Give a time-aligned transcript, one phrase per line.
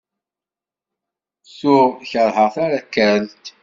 [1.57, 3.45] Tuɣ kerheɣ tarakalt.